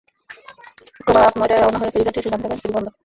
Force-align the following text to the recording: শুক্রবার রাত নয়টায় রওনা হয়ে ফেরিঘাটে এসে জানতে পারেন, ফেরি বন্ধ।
শুক্রবার 0.95 1.23
রাত 1.23 1.33
নয়টায় 1.37 1.61
রওনা 1.61 1.79
হয়ে 1.79 1.93
ফেরিঘাটে 1.93 2.19
এসে 2.21 2.31
জানতে 2.31 2.45
পারেন, 2.45 2.59
ফেরি 2.61 2.73
বন্ধ। 2.75 2.87